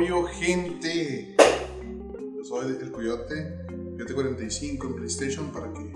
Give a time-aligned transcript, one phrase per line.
[0.00, 1.36] rollo, gente?
[1.36, 5.94] Yo soy el Coyote, Coyote 45 en PlayStation para que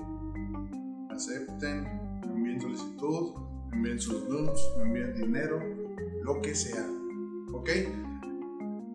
[1.11, 3.35] acepten, me envíen solicitud,
[3.71, 5.59] me envíen sus nudes, me envíen dinero,
[6.23, 6.87] lo que sea.
[7.55, 7.71] ¿Ok?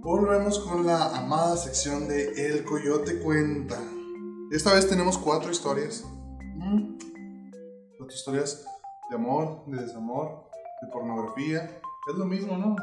[0.02, 3.80] Volvemos con la amada sección de El Coyote Cuenta.
[4.52, 6.06] Esta vez tenemos cuatro historias.
[6.56, 6.98] Mm.
[7.98, 8.64] Cuatro historias
[9.10, 10.52] de amor, de desamor,
[10.84, 11.82] de pornografía.
[12.12, 12.76] Es lo mismo, ¿no?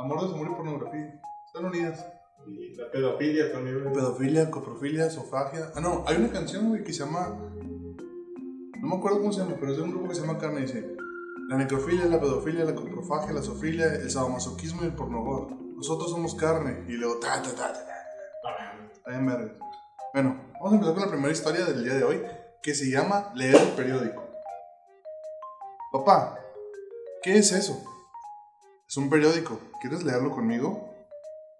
[0.00, 1.20] Amor, desamor y pornografía.
[1.46, 2.06] Están unidas.
[2.46, 3.82] Y la pedofilia también.
[3.82, 3.92] güey.
[3.92, 5.70] Pedofilia, coprofilia, sofagia.
[5.74, 7.38] Ah, no, hay una canción, que se llama.
[8.80, 10.62] No me acuerdo cómo se llama, pero es de un grupo que se llama Carne.
[10.62, 10.96] Dice:
[11.50, 15.50] La necrofilia, la pedofilia, la coprofagia, la zoofilia, el sadomasoquismo y el pornogor.
[15.76, 16.84] Nosotros somos carne.
[16.88, 19.10] Y luego, ta, ta, ta, ta, ta.
[19.10, 19.52] Bien verga.
[20.14, 22.22] Bueno, vamos a empezar con la primera historia del día de hoy,
[22.62, 24.22] que se llama Leer el periódico.
[25.92, 26.38] Papá,
[27.22, 27.89] ¿qué es eso?
[28.90, 29.60] Es un periódico.
[29.80, 30.92] ¿Quieres leerlo conmigo?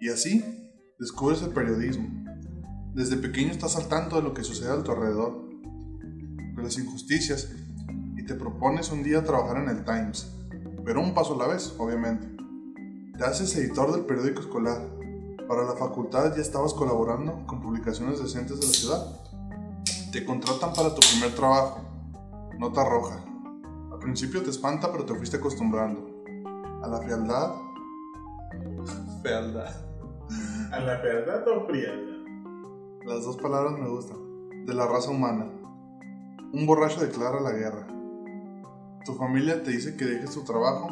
[0.00, 0.44] Y así
[0.98, 2.08] descubres el periodismo.
[2.92, 5.48] Desde pequeño estás al tanto de lo que sucede a tu alrededor,
[6.56, 7.52] de las injusticias,
[8.16, 10.28] y te propones un día trabajar en el Times,
[10.84, 12.26] pero un paso a la vez, obviamente.
[13.16, 14.90] Te haces editor del periódico escolar.
[15.46, 19.20] Para la facultad ya estabas colaborando con publicaciones decentes de la ciudad.
[20.10, 21.78] Te contratan para tu primer trabajo.
[22.58, 23.24] Nota roja.
[23.92, 26.09] Al principio te espanta, pero te fuiste acostumbrando.
[26.82, 27.54] A la frialdad.
[29.22, 29.74] Fealdad.
[30.72, 32.20] ¿A la verdad o frialdad?
[33.04, 34.16] Las dos palabras me gustan.
[34.64, 35.46] De la raza humana.
[36.52, 37.86] Un borracho declara la guerra.
[39.04, 40.88] Tu familia te dice que dejes tu trabajo,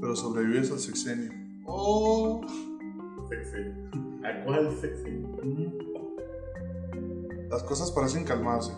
[0.00, 1.32] pero sobrevives al sexenio.
[1.66, 2.40] Oh.
[3.28, 3.58] Sexy.
[4.24, 5.26] ¿A cuál sexy?
[7.50, 8.72] Las cosas parecen calmarse,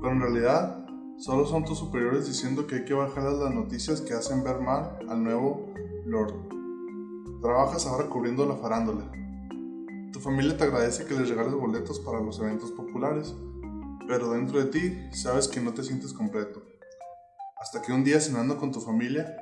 [0.00, 0.86] pero en realidad
[1.18, 4.98] solo son tus superiores diciendo que hay que bajar las noticias que hacen ver mal
[5.08, 5.72] al nuevo
[6.04, 6.34] Lord.
[7.40, 9.10] Trabajas ahora cubriendo la farándula.
[10.12, 13.34] Tu familia te agradece que les regales boletos para los eventos populares,
[14.08, 16.62] pero dentro de ti sabes que no te sientes completo.
[17.60, 19.36] Hasta que un día cenando con tu familia,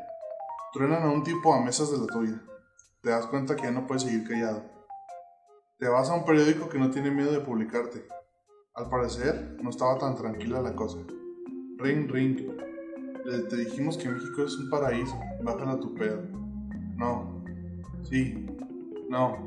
[0.73, 2.43] truenan a un tipo a mesas de la tuya.
[3.03, 4.63] Te das cuenta que ya no puedes seguir callado.
[5.79, 8.07] Te vas a un periódico que no tiene miedo de publicarte.
[8.75, 10.99] Al parecer, no estaba tan tranquila la cosa.
[11.79, 12.37] Ring, ring.
[13.49, 15.19] Te dijimos que México es un paraíso.
[15.43, 16.40] Bájala tu pedo.
[17.01, 17.43] No.
[18.03, 18.47] Sí.
[19.09, 19.39] No.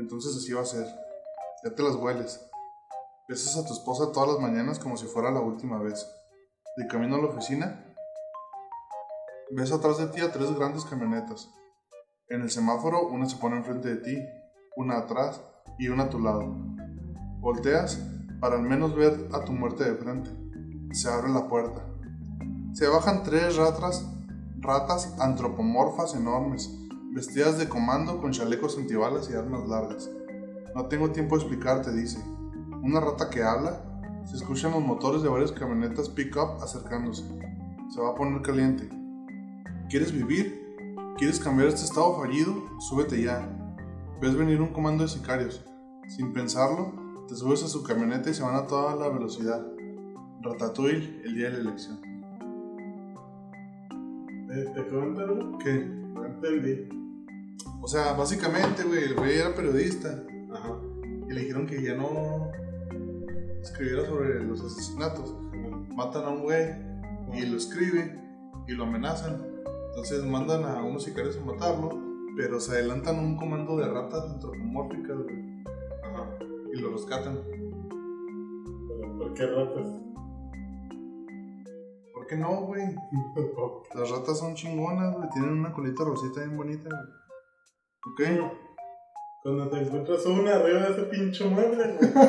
[0.00, 0.84] Entonces así va a ser.
[1.62, 2.44] Ya te las hueles.
[3.28, 6.04] Besas a tu esposa todas las mañanas como si fuera la última vez.
[6.76, 7.86] De camino a la oficina,
[9.52, 11.48] ves atrás de ti a tres grandes camionetas.
[12.28, 14.18] En el semáforo, una se pone enfrente de ti,
[14.76, 15.40] una atrás
[15.78, 16.52] y una a tu lado.
[17.38, 18.00] Volteas
[18.40, 20.30] para al menos ver a tu muerte de frente.
[20.92, 21.86] Se abre la puerta.
[22.72, 24.04] Se bajan tres ratas,
[24.62, 26.70] ratas antropomorfas enormes,
[27.10, 30.08] vestidas de comando con chalecos antibalas y armas largas.
[30.74, 32.22] No tengo tiempo de explicarte, dice.
[32.82, 33.84] Una rata que habla.
[34.24, 37.24] Se escuchan los motores de varias camionetas pick-up acercándose.
[37.92, 38.88] Se va a poner caliente.
[39.90, 40.62] ¿Quieres vivir?
[41.18, 42.54] ¿Quieres cambiar este estado fallido?
[42.78, 43.46] Súbete ya.
[44.20, 45.64] Ves venir un comando de sicarios.
[46.08, 46.92] Sin pensarlo,
[47.28, 49.66] te subes a su camioneta y se van a toda la velocidad.
[50.40, 52.11] Ratatouille, el día de la elección.
[54.52, 55.58] ¿Te, te algo?
[55.58, 55.72] ¿Qué?
[56.12, 56.86] No entendí.
[57.80, 60.22] O sea, básicamente, güey, el güey era periodista.
[60.52, 60.78] Ajá.
[61.26, 62.50] Y le dijeron que ya no
[63.62, 65.34] escribiera sobre los asesinatos.
[65.96, 66.66] Matan a un güey
[67.32, 68.20] y lo escribe
[68.68, 69.42] y lo amenazan.
[69.88, 71.98] Entonces mandan a unos sicarios a matarlo,
[72.36, 75.64] pero se adelantan un comando de ratas antropomórficas, güey,
[76.02, 76.28] Ajá.
[76.74, 77.38] y lo rescatan.
[77.48, 80.11] ¿Pero por qué ratas?
[82.32, 82.84] ¿Por qué no, güey?
[83.94, 88.38] Las ratas son chingonas, güey, tienen una colita rosita bien bonita, güey.
[88.38, 88.50] ¿Ok?
[89.42, 92.12] Cuando te encuentras una arriba de ese pinche mueble, güey.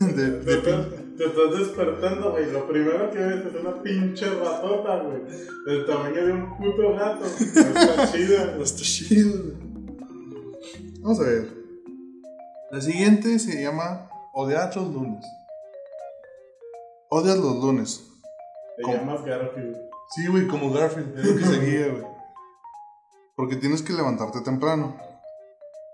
[0.00, 2.50] De, Te de estás, pin- te estás despertando, güey.
[2.50, 5.20] Lo primero que ves es una pinche ratota, güey.
[5.66, 7.26] Del tamaño de un puto gato.
[7.26, 8.56] Está chida.
[8.56, 9.56] Está chido, güey.
[11.02, 11.48] Vamos a ver.
[12.70, 15.22] La siguiente se llama Odiar los lunes.
[17.10, 18.09] Odias los lunes.
[18.80, 18.96] Te ¿Cómo?
[18.96, 19.76] llamas Garfield.
[20.08, 22.02] Sí, güey, como Garfield, es lo que seguía, güey.
[23.36, 24.96] Porque tienes que levantarte temprano.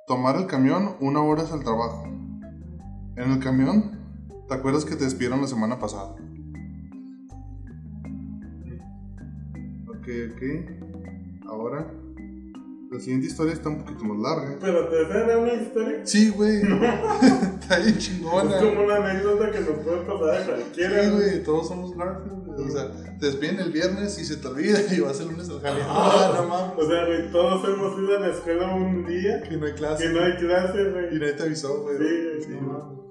[0.06, 2.04] Tomar el camión una hora es el trabajo.
[2.04, 3.98] En el camión,
[4.46, 6.14] ¿te acuerdas que te despidieron la semana pasada?
[9.88, 11.48] Ok, ok.
[11.48, 11.90] Ahora,
[12.90, 14.58] la siguiente historia está un poquito más larga.
[14.60, 16.00] Pero te suena una historia.
[16.04, 16.60] Sí, güey.
[16.62, 18.58] Está bien Es chingona.
[18.60, 21.02] como una anécdota que nos puede pasar a cualquiera.
[21.04, 21.42] Sí, güey.
[21.42, 22.68] todos somos güey.
[22.68, 25.60] O sea, te despiden el viernes y se te olvida y vas el lunes al
[25.60, 25.80] jale.
[25.84, 26.74] Ah, no mames.
[26.78, 30.04] O sea, güey, todos hemos ido a la escuela un día Que no hay clase.
[30.04, 31.18] que no hay clase, Y güey.
[31.18, 31.96] nadie te avisó, güey.
[31.98, 33.04] Sí, sí, no.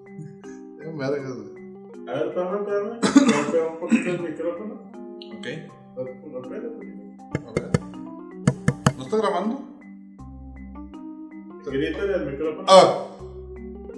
[0.79, 1.55] Qué vergas, güey.
[2.07, 2.99] A ver, espérame, espérame.
[3.43, 4.73] Golpea un poquito el micrófono.
[5.37, 5.47] Ok,
[5.95, 6.94] Golpea, güey.
[9.23, 9.47] A ver.
[9.47, 9.75] ¿No está grabando?
[11.65, 12.65] Grítale al micrófono.
[12.67, 13.07] ¡Ah!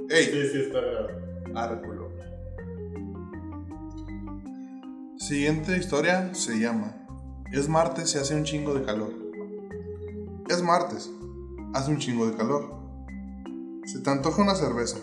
[0.09, 0.25] ¡Ey!
[0.25, 1.09] Sí, sí, está grabado.
[1.55, 2.07] Ah, recuerdo.
[5.17, 6.95] Siguiente historia se llama
[7.51, 9.11] Es martes y hace un chingo de calor.
[10.47, 11.11] Es martes,
[11.73, 12.73] hace un chingo de calor.
[13.85, 14.97] Se te antoja una cerveza.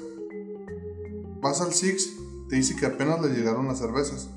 [1.42, 2.08] Vas al Six,
[2.48, 4.30] te dice que apenas le llegaron las cervezas.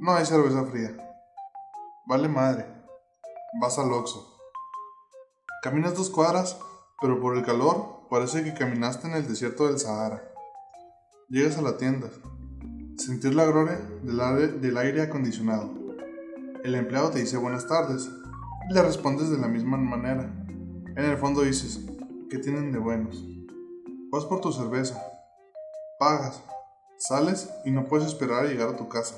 [0.00, 0.96] No hay cerveza fría.
[2.06, 2.66] Vale madre.
[3.60, 4.29] Vas al Oxxo.
[5.62, 6.56] Caminas dos cuadras,
[7.02, 10.22] pero por el calor parece que caminaste en el desierto del Sahara.
[11.28, 12.08] Llegas a la tienda.
[12.96, 15.70] Sentir la gloria del aire, del aire acondicionado.
[16.64, 18.08] El empleado te dice buenas tardes.
[18.70, 20.22] Y le respondes de la misma manera.
[20.96, 21.80] En el fondo dices,
[22.30, 23.22] ¿qué tienen de buenos?
[24.10, 24.98] Vas por tu cerveza.
[25.98, 26.42] Pagas.
[26.96, 29.14] Sales y no puedes esperar a llegar a tu casa.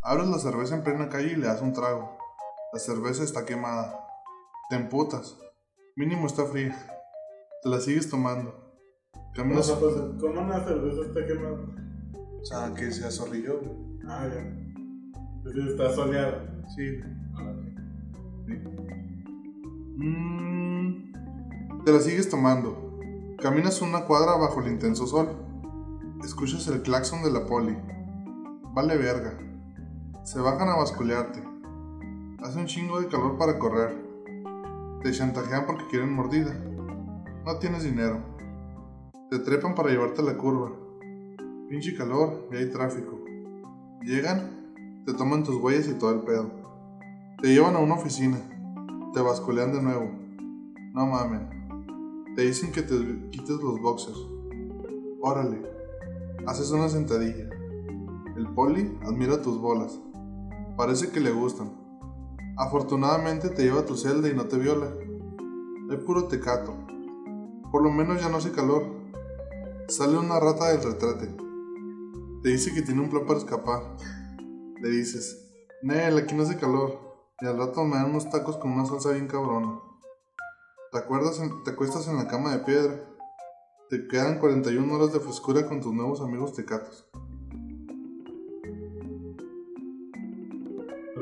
[0.00, 2.16] Abres la cerveza en plena calle y le das un trago.
[2.72, 4.06] La cerveza está quemada.
[4.70, 5.36] Te emputas.
[5.96, 6.76] Mínimo está fría.
[7.60, 8.54] Te la sigues tomando.
[9.12, 9.66] ¿Cómo Caminas...
[9.66, 10.08] se pasa?
[10.20, 11.58] ¿Cómo una cerveza está quemada?
[12.40, 13.60] O sea, que se azorrilló.
[14.06, 15.50] Ah, ya.
[15.50, 16.36] Es está soleado.
[16.76, 17.00] Sí.
[17.34, 17.52] Ah,
[19.96, 21.12] Mm,
[21.84, 23.00] te la sigues tomando.
[23.42, 25.30] Caminas una cuadra bajo el intenso sol.
[26.24, 27.76] Escuchas el claxon de la poli.
[28.72, 29.36] Vale verga.
[30.22, 31.42] Se bajan a basculearte.
[32.40, 33.99] Hace un chingo de calor para correr.
[35.02, 36.52] Te chantajean porque quieren mordida.
[37.46, 38.20] No tienes dinero.
[39.30, 40.72] Te trepan para llevarte a la curva.
[41.70, 43.18] Pinche calor y hay tráfico.
[44.02, 44.74] Llegan,
[45.06, 46.50] te toman tus huellas y todo el pedo.
[47.40, 48.36] Te llevan a una oficina.
[49.14, 50.10] Te basculean de nuevo.
[50.92, 51.48] No mames.
[52.36, 52.94] Te dicen que te
[53.30, 54.18] quites los boxers.
[55.22, 55.62] Órale.
[56.46, 57.48] Haces una sentadilla.
[58.36, 59.98] El poli admira tus bolas.
[60.76, 61.79] Parece que le gustan.
[62.60, 64.92] Afortunadamente te lleva a tu celda y no te viola.
[65.90, 66.74] Hay puro tecato.
[67.72, 68.84] Por lo menos ya no hace calor.
[69.88, 71.34] Sale una rata del retrete.
[72.42, 73.96] Te dice que tiene un plan para escapar.
[74.78, 75.50] Le dices,
[75.82, 76.98] Nel, aquí no hace calor.
[77.40, 79.80] Y al rato me dan unos tacos con una salsa bien cabrona.
[80.92, 82.94] ¿Te, acuerdas en- te acuestas en la cama de piedra.
[83.88, 87.08] Te quedan 41 horas de frescura con tus nuevos amigos tecatos.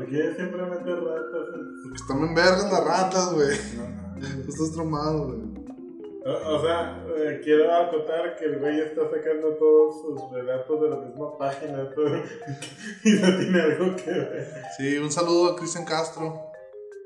[0.09, 1.47] Qué siempre mete ratas?
[1.83, 3.57] Porque están en vergas las ratas, güey.
[3.77, 4.45] No, no.
[4.45, 5.49] Tú estás traumado, güey.
[6.27, 10.91] O, o sea, eh, quiero acotar que el güey está sacando todos sus relatos de
[10.91, 12.17] la misma página todo,
[13.05, 14.47] y no tiene algo que ver.
[14.77, 16.53] Sí, un saludo a Cristian Castro.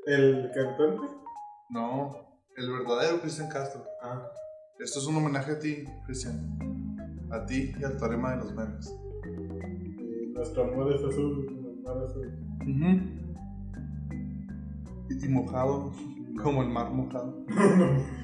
[0.06, 1.06] ¿El cantante?
[1.70, 2.16] No,
[2.56, 3.84] el verdadero Cristian Castro.
[4.02, 4.28] Ah.
[4.78, 6.58] Esto es un homenaje a ti, Cristian.
[7.30, 8.92] A ti y al teorema de los memes.
[9.24, 11.46] Y nuestro amor es azul.
[11.62, 12.51] nuestro amor es azul.
[12.66, 12.74] Y,
[15.24, 15.92] y mojado,
[16.42, 17.34] como el mar mojado.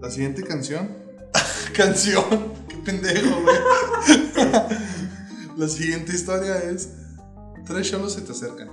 [0.00, 0.88] La siguiente canción.
[1.74, 2.24] canción,
[2.68, 3.56] qué pendejo, güey.
[5.56, 6.92] La siguiente historia es:
[7.64, 8.68] Tres cholos se te acercan.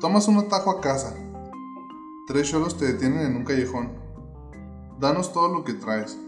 [0.00, 1.14] Tomas un atajo a casa.
[2.26, 3.92] Tres cholos te detienen en un callejón.
[4.98, 6.18] Danos todo lo que traes.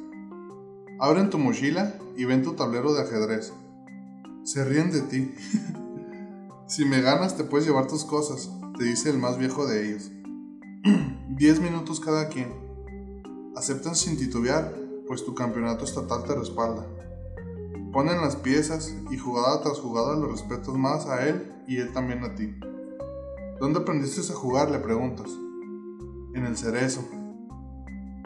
[1.00, 3.52] Abren tu mochila y ven tu tablero de ajedrez.
[4.44, 5.34] Se ríen de ti.
[6.66, 10.10] Si me ganas te puedes llevar tus cosas, te dice el más viejo de ellos.
[11.28, 12.52] Diez minutos cada quien.
[13.54, 14.74] Aceptan sin titubear,
[15.06, 16.84] pues tu campeonato estatal te respalda.
[17.92, 22.24] Ponen las piezas y jugada tras jugada lo respetas más a él y él también
[22.24, 22.54] a ti.
[23.60, 24.70] ¿Dónde aprendiste a jugar?
[24.70, 25.30] le preguntas.
[26.34, 27.02] En el cerezo.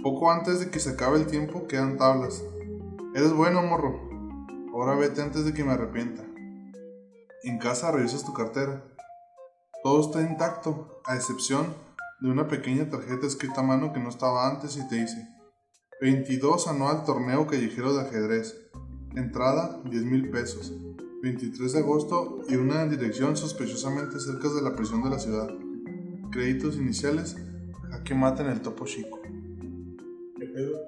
[0.03, 2.43] Poco antes de que se acabe el tiempo quedan tablas.
[3.15, 4.01] Eres bueno, morro.
[4.73, 6.30] Ahora vete antes de que me arrepienta.
[7.43, 8.85] En casa revisas tu cartera.
[9.83, 11.75] Todo está intacto, a excepción
[12.21, 15.27] de una pequeña tarjeta escrita a mano que no estaba antes y te dice
[16.03, 18.71] 22 anual torneo callejero de ajedrez.
[19.17, 20.75] Entrada 10 mil pesos.
[21.23, 25.49] 23 de agosto y una dirección sospechosamente cerca de la prisión de la ciudad.
[26.31, 27.37] Créditos iniciales.
[27.91, 29.19] Jaque mata en el topo chico.
[30.39, 30.79] ¿Qué pedo?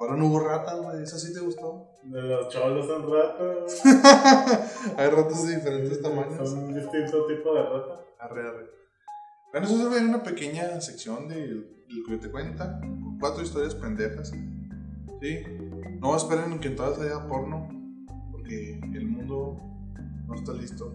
[0.00, 1.02] Ahora no hubo ratas, güey.
[1.02, 1.98] ¿Eso sí te gustó?
[2.02, 3.82] De los cholos son ratas.
[4.96, 6.50] Hay ratas de diferentes tamaños.
[6.50, 8.00] Son un distinto tipo de rata.
[8.18, 8.70] Arre, arre.
[9.52, 12.80] Bueno, eso en una pequeña sección del el que te cuenta,
[13.20, 14.32] cuatro historias pendejas.
[15.20, 15.42] ¿Sí?
[16.00, 17.68] No esperen que en todas haya porno,
[18.32, 19.56] porque el mundo
[20.26, 20.92] no está listo.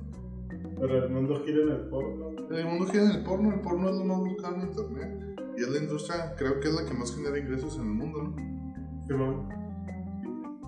[0.80, 2.32] Pero el mundo gira en el porno.
[2.50, 5.38] El mundo gira en el porno, el porno es lo más buscado en internet.
[5.58, 8.24] Y es la industria, creo que es la que más genera ingresos en el mundo,
[8.24, 8.59] ¿no?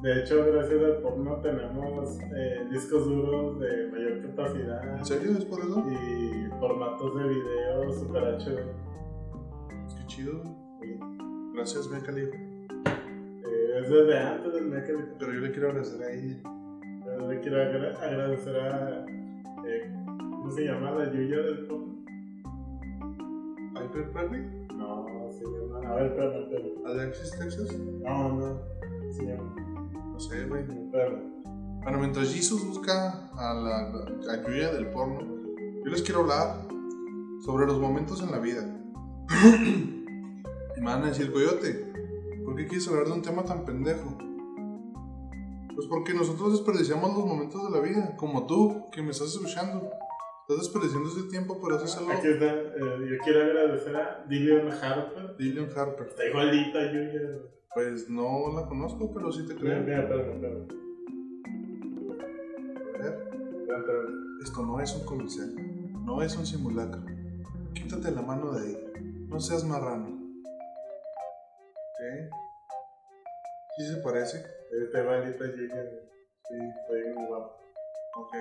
[0.02, 4.98] De hecho, gracias al porno tenemos eh, discos duros de mayor capacidad.
[4.98, 5.32] ¿En serio?
[5.38, 5.86] ¿Es por eso?
[5.92, 8.58] Y formatos de video super HD.
[9.96, 10.42] Qué chido.
[11.54, 12.36] Gracias, Meca Khalifa.
[12.36, 16.38] Eh, es desde antes del Mecha Pero yo le quiero agradecer a ella.
[17.06, 19.06] Yo le quiero agra- agradecer a.
[19.68, 20.92] eh, ¿Cómo se llama?
[20.92, 21.96] La Yuya del porno.
[23.76, 24.61] ¿Hyper Perry?
[25.42, 25.90] Se llama.
[25.90, 26.86] A ver, espérame, espérame.
[26.86, 27.78] ¿Alexis Texas?
[27.78, 28.62] No, no.
[29.12, 29.56] Se llama.
[30.14, 30.62] No sé, güey.
[30.62, 31.32] Espérame.
[31.84, 35.20] Bueno, mientras Jesus busca a la, la ayuda del porno,
[35.84, 36.68] yo les quiero hablar
[37.44, 38.64] sobre los momentos en la vida.
[40.78, 41.92] y me van a decir, Coyote,
[42.46, 44.16] ¿por qué quieres hablar de un tema tan pendejo?
[45.76, 49.90] Pues porque nosotros desperdiciamos los momentos de la vida, como tú, que me estás escuchando.
[50.42, 52.12] Estás desperdiciando ese tiempo por hacerlo.
[52.12, 52.46] Aquí está.
[52.46, 55.38] eh, yo quiero agradecer a Dillion Harper.
[55.38, 56.08] Dillion Harper.
[56.08, 57.40] Está igualita Yuya.
[57.74, 59.84] Pues no la conozco, pero sí te Mira, creo.
[59.84, 60.68] mira, espérame, espérame.
[62.96, 63.14] A ver.
[63.62, 64.42] Espérame.
[64.44, 65.56] Esto no es un comercial,
[66.06, 67.02] no es un simulacro.
[67.74, 68.92] Quítate la mano de ahí,
[69.30, 70.08] no seas marrano.
[71.94, 72.34] ¿Ok?
[73.78, 74.44] ¿Sí se parece?
[74.84, 75.84] Está igualita a Yuya.
[76.50, 77.56] Sí, está bien guapo.
[78.18, 78.36] Ok.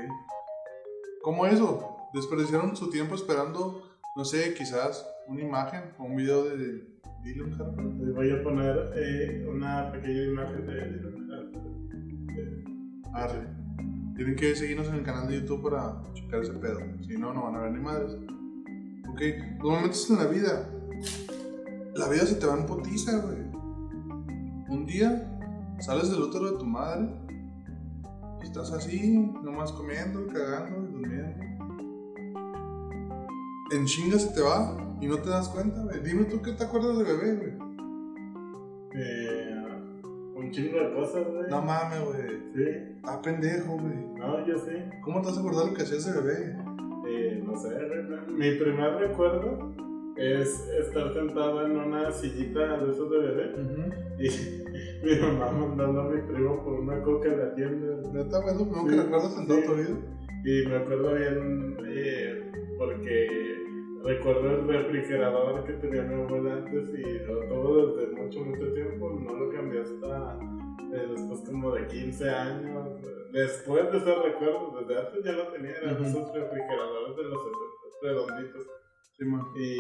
[1.23, 2.09] ¿Cómo eso?
[2.15, 3.83] Desperdiciaron su tiempo esperando,
[4.17, 7.85] no sé, quizás una imagen o un video de Dylan Harper.
[7.85, 11.63] Les voy a poner eh, una pequeña imagen de Dylan Harper.
[12.39, 12.65] Eh,
[13.13, 13.47] Arre.
[14.17, 16.81] Tienen que seguirnos en el canal de YouTube para checar ese pedo.
[17.03, 18.15] Si no, no van a ver ni madres.
[19.11, 19.21] Ok,
[19.63, 20.71] los momentos en la vida.
[21.97, 23.39] La vida se te va en potiza, güey.
[24.69, 25.39] Un día
[25.81, 27.09] sales del útero de tu madre
[28.43, 30.90] y estás así, nomás comiendo, cagando.
[33.73, 36.01] En chinga se te va y no te das cuenta, güey.
[36.01, 37.71] Dime tú qué te acuerdas de bebé, güey.
[38.95, 39.57] eh,
[40.35, 41.49] un chingo de cosas, güey.
[41.49, 42.41] No mames, güey.
[42.55, 43.97] Sí, Ah, pendejo, güey.
[44.19, 44.73] no, yo sí.
[45.05, 46.57] ¿Cómo te vas a acordar lo que hacías de bebé?
[47.09, 48.27] Eh, no sé, güey, no.
[48.33, 49.73] mi primer recuerdo
[50.17, 53.53] es estar sentado en una sillita de esos de bebé
[54.19, 54.29] y
[55.07, 57.97] mi mamá mandando a mi primo por una coca de la tienda.
[58.13, 59.67] Neta, güey, primero Sí, que recuerdas en toda sí.
[59.67, 59.97] tu vida.
[60.45, 63.60] Y me acuerdo bien eh, porque
[64.03, 69.11] recuerdo el refrigerador que tenía mi abuela antes y lo tuvo desde mucho, mucho tiempo.
[69.11, 70.39] No lo cambié hasta
[70.93, 72.89] eh, después como de 15 años.
[73.33, 77.61] Después de ese recuerdo, desde antes ya lo tenía, eran esos refrigeradores de los 70
[78.03, 78.67] redonditos.
[79.19, 79.25] Sí.
[79.57, 79.77] Y,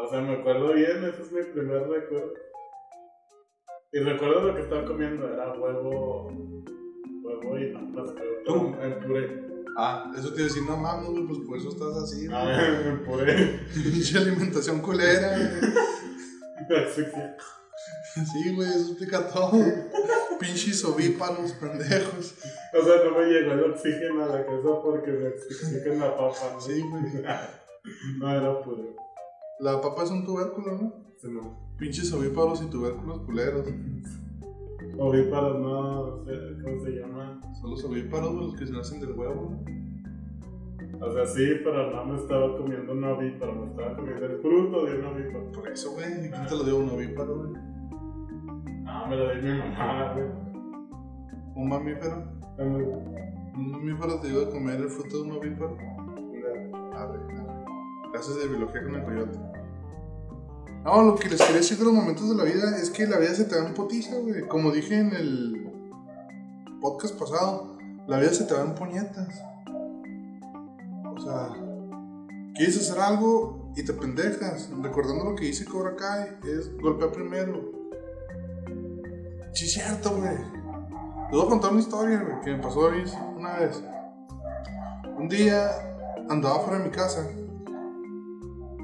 [0.00, 2.34] o sea, me acuerdo bien, ese es mi primer recuerdo.
[3.92, 6.30] Y recuerdo lo que estaba comiendo, era huevo,
[7.22, 8.74] huevo y papas, creo, ¿Tú?
[8.82, 9.47] en puré.
[9.80, 12.26] Ah, eso te iba a decir, no mames, güey, pues por eso estás así.
[12.32, 13.60] Ah, en puré.
[13.72, 15.38] Pinche alimentación culera,
[18.12, 19.52] Sí, güey, eso explica todo.
[20.40, 22.34] Pinches ovíparos, pendejos.
[22.74, 26.34] O sea, no me llegó el oxígeno a la cabeza porque me oxigen la papa.
[26.54, 26.60] ¿no?
[26.60, 27.04] Sí, güey.
[28.18, 28.96] No, era puré.
[29.60, 31.14] La papa es un tubérculo, ¿no?
[31.18, 31.76] Sí, no.
[31.78, 33.66] Pinches ovíparos y tubérculos culeros.
[34.98, 36.32] Ovíparos, no sé
[36.64, 37.40] cómo se llama.
[37.60, 41.06] Son los ovíparos, los que se nacen del huevo, ¿no?
[41.06, 44.84] O sea, sí, pero no me estaba comiendo un ovíparo, me estaba comiendo el fruto
[44.86, 45.52] de un ovíparo.
[45.52, 47.52] Por eso, güey, ¿quién te lo dio un ovíparo, güey?
[48.86, 50.26] Ah, me lo di mi mamá, güey.
[51.54, 52.24] Un mamífero.
[52.58, 55.76] Un mamífero te dio a comer el fruto de un ovíparo.
[56.96, 57.20] Arre, arre.
[58.10, 59.38] Clases de biología con el coyote.
[60.88, 63.18] No, lo que les quería decir de los momentos de la vida es que la
[63.18, 64.48] vida se te va en potiza, güey.
[64.48, 65.70] Como dije en el
[66.80, 67.76] podcast pasado,
[68.06, 69.42] la vida se te va en puñetas.
[71.14, 71.50] O sea,
[72.54, 74.70] quieres hacer algo y te pendejas.
[74.80, 77.70] Recordando lo que dice Cobra Kai, es golpear primero.
[79.52, 80.38] Sí, cierto, güey.
[80.38, 82.90] Les voy a contar una historia, güey, que me pasó
[83.36, 83.82] una vez.
[85.18, 85.68] Un día
[86.30, 87.28] andaba fuera de mi casa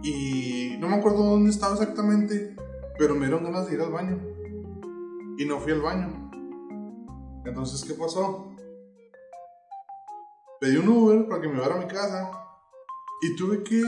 [0.05, 2.55] y no me acuerdo dónde estaba exactamente,
[2.99, 4.21] pero me dieron ganas de ir al baño
[5.39, 6.31] y no fui al baño.
[7.47, 8.55] Entonces, ¿qué pasó?
[10.61, 12.31] Pedí un Uber para que me llevara a mi casa
[13.23, 13.83] y tuve que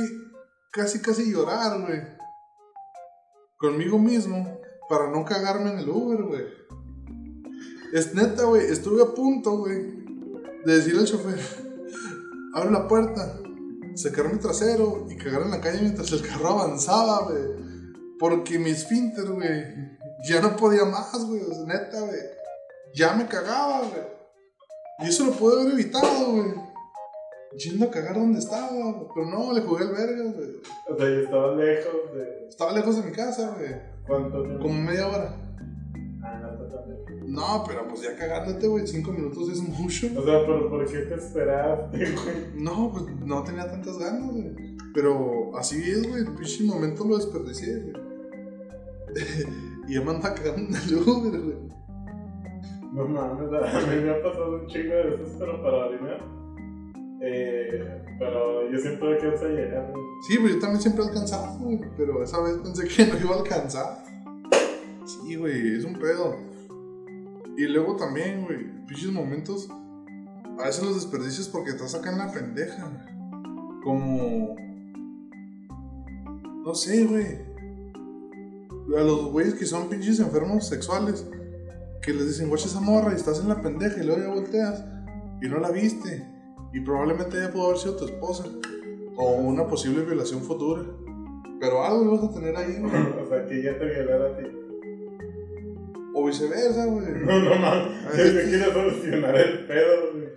[0.72, 2.00] casi casi llorar, güey.
[3.58, 4.58] Conmigo mismo
[4.88, 6.44] para no cagarme en el Uber, güey.
[7.92, 10.04] Es neta, güey, estuve a punto, güey,
[10.64, 11.40] de decirle al chofer,
[12.54, 13.38] abre la puerta,
[13.96, 17.66] sacar mi trasero y cagar en la calle mientras el carro avanzaba, güey.
[18.18, 19.64] Porque mi esfínter, güey,
[20.28, 21.42] ya no podía más, güey.
[21.42, 22.20] O sea, neta, güey.
[22.94, 24.02] Ya me cagaba, güey.
[25.00, 26.54] Y eso lo pude haber evitado, güey.
[27.58, 29.08] Yendo a cagar donde estaba, güey.
[29.14, 30.48] Pero no, le jugué al verga, güey.
[30.88, 32.48] O sea, yo estaba lejos de.
[32.48, 33.74] Estaba lejos de mi casa, güey.
[34.06, 34.62] ¿Cuánto tiempo?
[34.62, 35.45] Como media hora.
[37.26, 38.86] No, pero pues ya cagándote, güey.
[38.86, 40.06] Cinco minutos es mucho.
[40.16, 42.36] O sea, pero ¿por qué te esperaste, güey?
[42.54, 44.76] No, pues no tenía tantas ganas, güey.
[44.94, 46.22] Pero así es, güey.
[46.22, 47.94] El pinche momento lo desperdicié, güey.
[49.88, 51.76] y ya me andaba cagando en el güey.
[52.92, 56.18] No mames, a mí me ha pasado un chingo de veces, pero para orinar.
[57.20, 60.04] Eh, pero yo siempre alcanzo a llegar, güey.
[60.26, 61.80] Sí, pero yo también siempre alcanzaba, güey.
[61.96, 64.04] Pero esa vez pensé que no iba a alcanzar.
[65.04, 66.36] Sí, güey, es un pedo.
[67.56, 69.68] Y luego también, güey, pinches momentos.
[70.58, 73.82] A veces los desperdicios porque estás acá en la pendeja, güey.
[73.82, 74.56] Como.
[76.64, 77.38] No sé, güey.
[78.98, 81.26] A los güeyes que son pinches enfermos sexuales.
[82.02, 84.84] Que les dicen, guacha esa morra y estás en la pendeja y luego ya volteas
[85.40, 86.24] y no la viste.
[86.72, 88.44] Y probablemente ella pudo haber sido tu esposa.
[89.16, 90.84] O una posible violación futura.
[91.58, 92.92] Pero algo vas a tener ahí, güey.
[93.24, 94.65] O sea, que ya te violara a ti.
[96.18, 97.06] O viceversa, güey.
[97.26, 100.28] No, no mames, yo me quiero solucionar el pedo, güey.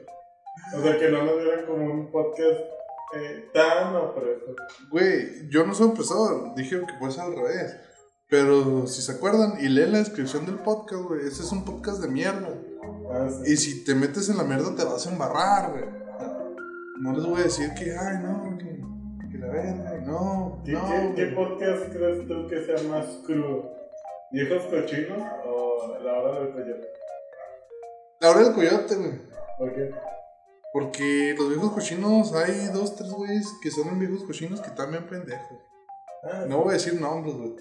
[0.76, 2.60] O sea, que no nos vieran como un podcast
[3.16, 4.56] eh, tan opresor.
[4.92, 6.54] Güey, yo no soy opresor.
[6.56, 7.78] Dije que puede ser al revés.
[8.28, 12.02] Pero si se acuerdan y leen la descripción del podcast, güey, ese es un podcast
[12.02, 12.60] de mierda.
[13.14, 13.54] Ah, sí.
[13.54, 15.86] Y si te metes en la mierda te vas a embarrar, güey.
[17.00, 21.16] No les voy a decir que, ay, no, que, que la verga, no, ¿Qué, no.
[21.16, 23.79] qué, podcast crees tú que sea más crudo?
[24.32, 26.88] ¿Viejos cochinos o la hora del coyote?
[28.22, 29.12] La hora del coyote, güey.
[29.58, 29.92] ¿Por qué?
[30.72, 35.58] Porque los viejos cochinos, hay dos, tres güeyes que son viejos cochinos que bien pendejos.
[36.24, 37.56] Ah, No voy a decir nombres, güey.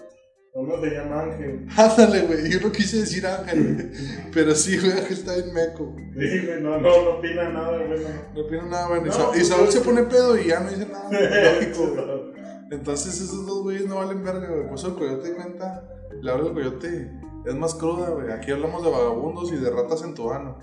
[0.53, 1.67] Uno se llama Ángel.
[1.77, 2.49] Ándale, güey.
[2.51, 4.31] Yo no quise decir Ángel, güey.
[4.33, 5.95] Pero sí, güey, Ángel está bien meco.
[5.97, 7.99] Sí, güey, no, no, no opina nada, güey.
[7.99, 8.09] no.
[8.33, 9.01] No opino nada, güey.
[9.01, 9.71] Y No, y pues, Saúl güey.
[9.71, 11.09] se pone pedo y ya no dice nada.
[11.53, 12.28] Lógico, güey.
[12.71, 14.67] Entonces esos dos güeyes no valen verga, güey.
[14.67, 15.83] Por eso el coyote cuenta.
[16.21, 17.11] La hora del coyote
[17.45, 18.31] es más cruda, güey.
[18.31, 20.57] Aquí hablamos de vagabundos y de ratas en tu ano.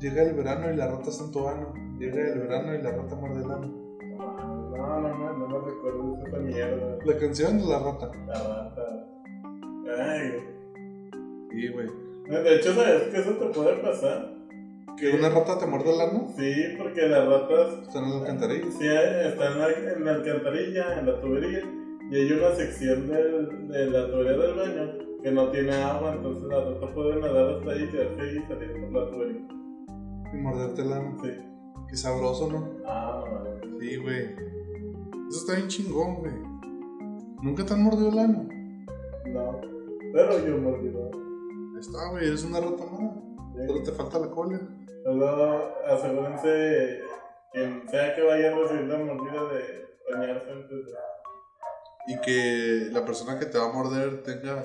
[0.00, 1.72] Llega el verano y la rata está en tu ano.
[1.98, 3.84] Llega el verano y la rata muerde el ano.
[4.16, 6.98] No, no, no, no me recuerdo esa mierda.
[7.04, 8.10] La canción de la rata.
[8.26, 9.06] La rata.
[9.98, 10.54] Ay,
[11.50, 11.88] Sí, güey.
[12.28, 14.33] De hecho, ¿sabes que eso te puede pasar?
[14.98, 16.28] ¿Que una rata te muerde el ano?
[16.36, 18.70] Sí, porque las ratas Está en la alcantarilla.
[18.70, 21.60] sí, están en la, alcantarilla, en la tubería,
[22.10, 26.44] y hay una sección del- de la tubería del baño que no tiene agua, entonces
[26.44, 29.48] las ratas pueden nadar hasta ahí, quedarse ahí y salir por la tubería.
[30.32, 31.16] Y morderte el ano.
[31.22, 31.30] Sí.
[31.88, 32.70] Qué sabroso, ¿no?
[32.86, 33.60] Ah, vale.
[33.80, 34.22] Sí, güey.
[35.28, 36.32] Eso está bien chingón, güey.
[37.42, 38.48] ¿Nunca te han mordido el ano?
[39.32, 39.60] No.
[40.12, 41.10] Pero yo mordido.
[41.74, 42.26] Ahí está, güey.
[42.26, 43.12] Eres una rata más.
[43.54, 44.60] Solo te falta la cola.
[45.04, 47.02] Solo asegúrense,
[47.52, 50.92] quien sea que vaya a recibir la mordida, de bañarse antes de.
[52.06, 54.64] Y que la persona que te va a morder tenga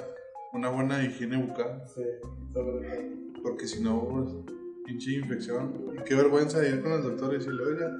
[0.53, 1.83] una buena higiene bucal.
[1.93, 2.03] Sí,
[2.53, 3.41] sobre todo.
[3.43, 5.93] Porque si no, pues, pinche infección.
[5.97, 7.91] Y qué vergüenza ir con el doctor y decirle, oiga,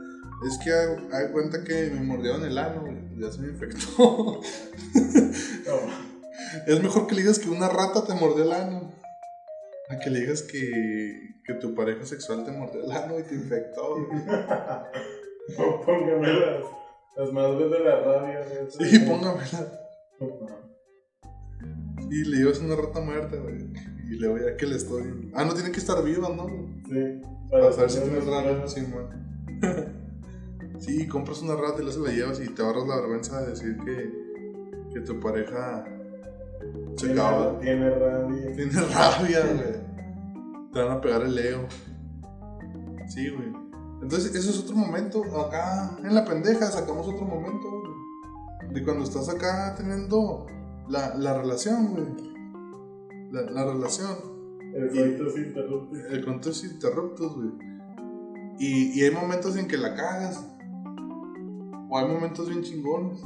[0.47, 2.83] es que hay, cuenta que me mordieron el ano.
[3.17, 4.41] Ya se me infectó.
[5.69, 5.75] No.
[6.65, 8.91] es mejor que le digas que una rata te mordió el ano.
[9.89, 13.35] A que le digas que, que tu pareja sexual te mordió el ano y te
[13.35, 13.95] infectó.
[13.95, 14.07] güey.
[15.57, 16.63] No, póngame las,
[17.17, 18.45] las madres de la rabia.
[18.77, 18.89] güey.
[18.91, 19.67] Sí, póngamela.
[20.19, 23.73] No, Y le llevas una rata muerta, güey.
[24.11, 25.31] Y le voy a que le estoy.
[25.33, 26.45] Ah, no tiene que estar viva, ¿no?
[26.87, 27.21] Sí.
[27.49, 28.67] Para saber si tienes rana.
[28.67, 29.95] Sí, man.
[30.77, 33.49] Sí, compras una rata y luego se la llevas y te ahorras la vergüenza de
[33.49, 35.83] decir que, que tu pareja
[36.95, 37.59] se Tiene, acaba.
[37.59, 38.53] tiene rabia.
[38.55, 39.78] Tiene rabia, güey.
[40.73, 41.67] Te van a pegar el Leo.
[43.07, 43.51] Sí, güey.
[44.01, 45.23] Entonces, eso es otro momento.
[45.39, 48.73] Acá en la pendeja sacamos otro momento, güey.
[48.73, 50.45] De cuando estás acá teniendo
[50.87, 52.05] la, la relación, güey.
[53.31, 54.15] La, la relación.
[54.73, 55.97] El se interrumpe.
[56.09, 57.49] El contexto interruptos, güey.
[58.59, 60.45] Y, y hay momentos en que la cagas.
[61.89, 63.21] O hay momentos bien chingones.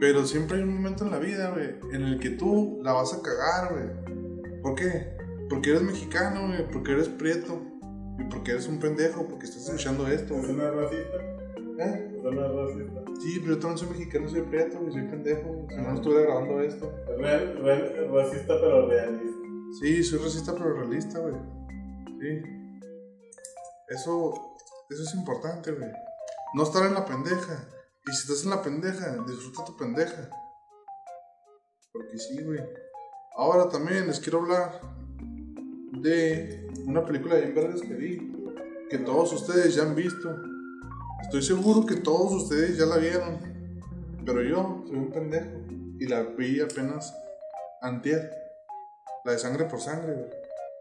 [0.00, 3.14] Pero siempre hay un momento en la vida, güey, en el que tú la vas
[3.14, 4.62] a cagar, güey.
[4.62, 5.17] ¿Por qué?
[5.48, 7.60] Porque eres mexicano, güey, porque eres prieto.
[8.18, 11.16] Y porque eres un pendejo, porque estás escuchando esto, ¿Es una racista?
[11.78, 12.12] ¿Eh?
[12.16, 13.04] ¿Es una racista?
[13.20, 15.66] Sí, pero yo también soy mexicano, soy prieto, güey, soy pendejo.
[15.68, 16.92] Si no, no estuviera grabando esto.
[17.16, 19.38] Real, real, racista pero realista.
[19.80, 21.34] Sí, soy racista pero realista, güey.
[22.20, 22.42] Sí.
[23.88, 24.56] Eso,
[24.90, 25.90] eso es importante, güey.
[26.54, 27.68] No estar en la pendeja.
[28.06, 30.28] Y si estás en la pendeja, disfruta tu pendeja.
[31.92, 32.60] Porque sí, güey.
[33.36, 34.80] Ahora también les quiero hablar
[36.02, 38.32] de una película de vergas que vi.
[38.90, 40.34] Que todos ustedes ya han visto.
[41.22, 43.38] Estoy seguro que todos ustedes ya la vieron.
[44.24, 45.50] Pero yo soy un pendejo.
[46.00, 47.14] Y la vi apenas
[47.82, 48.30] antier.
[49.24, 50.30] La de sangre por sangre, güey.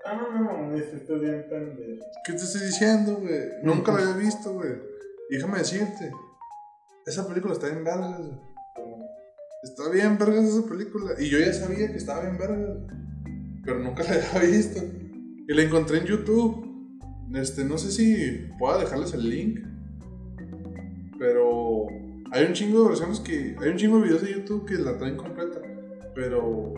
[0.05, 2.05] Ah, no, no, me hiciste bien pendejo.
[2.23, 3.39] ¿Qué te estoy diciendo, güey?
[3.63, 4.71] Nunca la había visto, güey.
[5.29, 6.11] Déjame decirte.
[7.05, 8.21] Esa película está bien vergas.
[9.63, 11.13] Está bien vergas esa película.
[11.19, 12.77] Y yo ya sabía que estaba bien vergas.
[13.65, 14.81] Pero nunca la había visto.
[15.47, 16.65] Y la encontré en YouTube.
[17.33, 19.59] Este, no sé si pueda dejarles el link.
[21.17, 21.87] Pero
[22.31, 23.55] hay un chingo de versiones que.
[23.59, 25.61] Hay un chingo de videos de YouTube que la traen completa.
[26.13, 26.73] Pero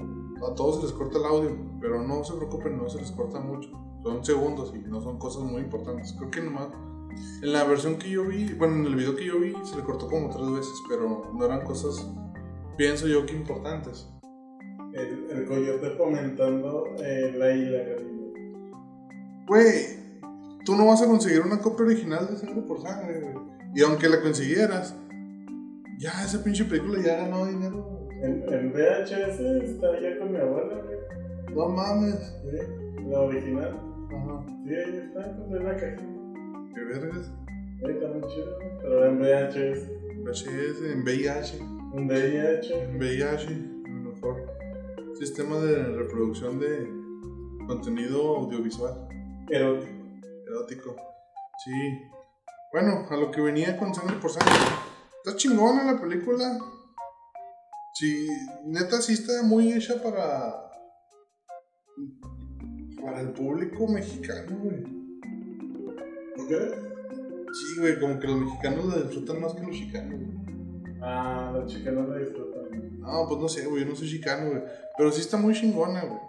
[0.48, 1.58] a todos se les corta el audio.
[1.82, 3.70] Pero no se preocupen, no se les corta mucho.
[4.04, 6.14] Son segundos y no son cosas muy importantes.
[6.14, 6.70] Creo que nomás.
[7.42, 9.84] En la versión que yo vi, bueno, en el video que yo vi, se le
[9.84, 12.08] cortó como tres veces, pero no eran cosas,
[12.78, 14.08] pienso yo, que importantes.
[14.94, 18.09] El, el coyote comentando eh, la ilegalidad.
[19.50, 19.98] Güey,
[20.64, 23.36] tú no vas a conseguir una copia original de Sangre por Sangre, güey.
[23.74, 24.96] Y aunque la consiguieras,
[25.98, 28.08] ya esa pinche película ya ganó dinero.
[28.22, 31.56] En, en VHS está ya con mi abuela, güey.
[31.56, 32.32] No mames.
[32.44, 32.58] Sí,
[33.10, 33.76] La original.
[34.12, 34.46] Ajá.
[34.64, 36.04] Sí, ahí está, con la cajita.
[36.76, 37.32] Qué vergas.
[37.84, 38.60] Ahí está muy chido.
[38.84, 39.90] Pero en VHS.
[40.26, 41.60] VHS, en VIH.
[41.94, 42.84] Un VIH.
[42.84, 44.46] En VIH, el mejor
[45.18, 46.88] sistema de reproducción de
[47.66, 49.10] contenido audiovisual.
[49.50, 49.92] Erótico.
[50.48, 50.96] erótico.
[51.64, 51.72] Sí.
[52.72, 54.54] Bueno, a lo que venía con sangre por sangre.
[55.24, 56.58] Está chingona la película.
[57.94, 58.30] Sí,
[58.66, 60.70] neta sí está muy hecha para.
[63.02, 64.84] Para el público mexicano, güey.
[66.36, 66.90] ¿Por qué?
[67.52, 71.00] Sí, güey, como que los mexicanos la disfrutan más que los chicanos, güey.
[71.02, 73.00] Ah, los chicanos la disfrutan.
[73.00, 74.64] No, pues no sé, güey, yo no soy chicano, güey.
[74.98, 76.20] Pero sí está muy chingona, güey.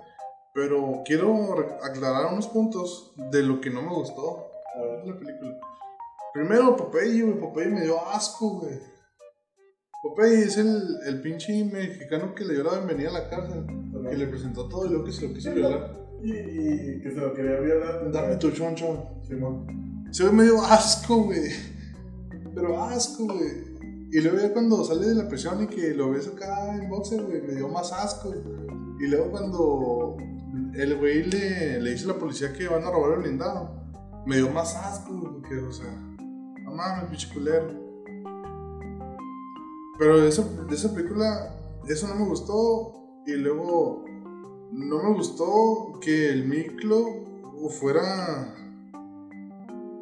[0.54, 4.50] Pero quiero aclarar unos puntos de lo que no me gustó
[5.04, 5.58] de la película.
[6.32, 7.38] Primero, Popeye, güey.
[7.38, 8.78] Popeye me dio asco, güey.
[10.02, 13.66] Popeye es el, el pinche mexicano que le dio la bienvenida a la cárcel.
[14.08, 15.96] Que le presentó todo y luego que se lo quiso violar.
[16.22, 18.10] Y, y que se lo quería violar.
[18.10, 19.06] Dame tu choncho.
[19.22, 20.04] Simón.
[20.10, 21.50] Se ve medio asco, güey.
[22.54, 23.70] Pero asco, güey.
[24.12, 27.22] Y luego ya cuando sale de la prisión y que lo ves acá en boxer,
[27.22, 28.34] güey, me dio más asco.
[28.98, 30.16] Y luego cuando
[30.74, 33.70] el güey le, le dice a la policía que van a robar el blindado,
[34.26, 35.90] me dio más asco, porque, o sea,
[36.64, 37.68] no mames, pinche culero.
[39.98, 41.54] Pero de esa, de esa película,
[41.88, 42.96] eso no me gustó.
[43.26, 44.04] Y luego,
[44.72, 47.04] no me gustó que el Miklo
[47.68, 48.54] fuera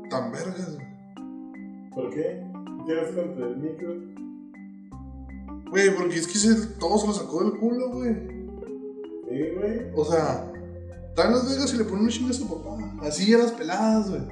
[0.09, 0.79] tan vergas.
[1.95, 2.45] ¿Por qué?
[2.87, 3.95] ¿Tienes contra el micro?
[5.71, 8.15] Güey, porque es que se- todo se lo sacó del culo, güey.
[9.29, 9.91] Sí, güey.
[9.97, 10.51] O sea,
[11.19, 12.77] está en Las Vegas y le pone una chinga a su papá.
[13.03, 14.23] Así a las peladas, güey.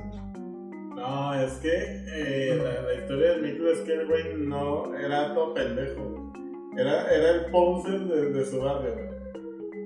[0.94, 5.34] No, es que eh, la, la historia del micro es que el güey no era
[5.34, 6.32] todo pendejo.
[6.76, 9.06] Era, era el poser de, de su barrio, güey.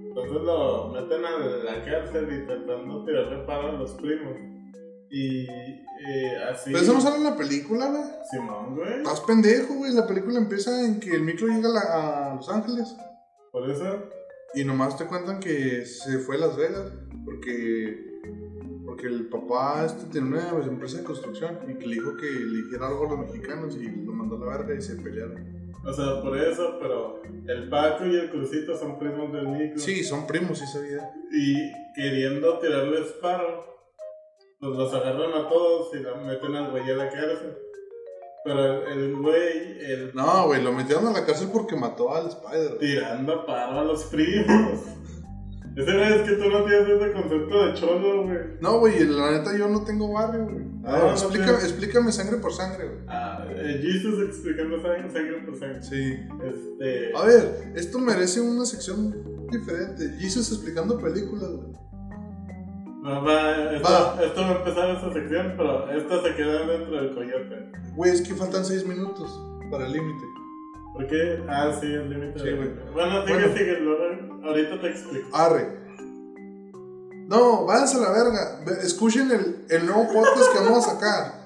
[0.08, 4.34] Entonces lo meten a la cárcel intentando tirarle paro a los primos.
[5.10, 6.70] Y eh, así.
[6.72, 8.02] Pero eso no sale en la película, güey.
[8.30, 8.98] Simón, güey.
[8.98, 9.92] Estás pendejo, güey.
[9.92, 12.94] La película empieza en que el micro llega a, la- a Los Ángeles.
[13.52, 13.84] Por eso.
[14.54, 16.92] Y nomás te cuentan que se fue a Las Vegas.
[17.24, 18.08] Porque.
[18.84, 21.58] Porque el papá este tiene una empresa de construcción.
[21.68, 23.76] Y que le dijo que le dijera algo a los mexicanos.
[23.76, 25.60] Y lo mandó a la verga y se pelearon.
[25.84, 29.78] O sea, por eso, pero el Paco y el Crucito son primos del micro.
[29.78, 31.10] Sí, son primos, sí sabía.
[31.32, 33.64] Y queriendo tirarles paro,
[34.60, 37.56] pues los agarran a todos y los meten al güey a la cárcel.
[38.44, 42.78] Pero el, güey, el No, güey, lo metieron a la cárcel porque mató al Spider.
[42.78, 44.80] tirando paro a los primos.
[45.76, 48.38] Ese güey es que tú no tienes ese concepto de cholo, güey.
[48.60, 50.64] No, güey, la neta yo no tengo barrio, güey.
[50.84, 53.00] Ah, no explícame sangre por sangre, güey.
[53.06, 55.82] Ah, eh, Jesus explicando sangre, sangre por sangre.
[55.82, 56.16] Sí.
[56.44, 57.16] Este.
[57.16, 60.16] A ver, esto merece una sección diferente.
[60.18, 61.89] Jesus explicando películas, güey.
[63.04, 64.22] Va, va, esto, Va.
[64.22, 67.72] esto va a empezar esta sección, pero esta se queda dentro del coyote.
[67.96, 70.26] Güey, es que faltan seis minutos para el límite.
[70.92, 71.42] ¿Por qué?
[71.48, 72.38] Ah, sí, el límite.
[72.38, 72.70] Sí, güey.
[72.92, 73.56] Bueno, sigue, Bueno.
[73.56, 73.80] sigue.
[73.80, 75.28] luego- Ahorita te explico.
[75.36, 75.80] Arre.
[77.28, 78.60] No, váyanse a la verga.
[78.66, 81.40] Ve- Escuchen el, el nuevo podcast que vamos a sacar.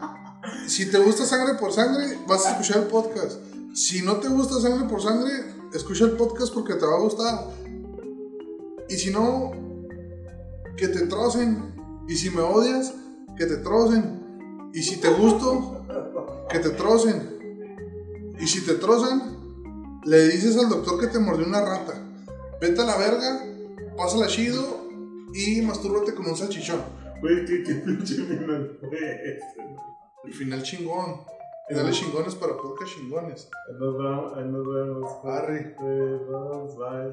[0.66, 3.38] Si te gusta sangre por sangre, vas a escuchar el podcast.
[3.74, 5.30] Si no te gusta sangre por sangre,
[5.74, 7.34] escucha el podcast porque te va a gustar.
[8.88, 9.52] Y si no,
[10.76, 11.74] que te trocen.
[12.08, 12.94] Y si me odias,
[13.36, 14.70] que te trocen.
[14.72, 15.84] Y si te gusto,
[16.50, 18.34] que te trocen.
[18.38, 21.94] Y si te trozan, le dices al doctor que te mordió una rata.
[22.60, 23.44] vete a la verga,
[23.96, 24.88] pásala chido
[25.32, 26.80] y mastúrbate con un salchichón.
[27.20, 29.38] Güey, qué, qué pinche final fue.
[30.24, 31.20] El final chingón.
[31.68, 33.48] Finales chingones para podcast chingones.
[33.80, 35.10] Nos vemos, nos vemos.
[36.28, 37.12] Dos, bye.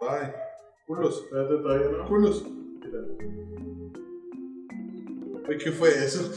[0.00, 0.55] Bye.
[0.86, 1.24] Culos.
[1.24, 2.06] Espérate todavía, ¿no?
[2.06, 2.44] Culos.
[2.44, 3.00] Mira.
[5.58, 6.30] ¿Qué fue eso?